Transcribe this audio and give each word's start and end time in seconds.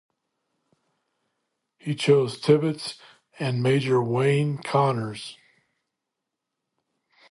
He 1.77 1.93
chose 1.93 2.41
Tibbets 2.41 2.97
and 3.39 3.61
Major 3.61 4.01
Wayne 4.01 4.57
Connors. 4.57 5.37